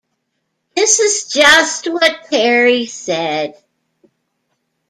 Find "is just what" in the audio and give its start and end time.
0.99-2.25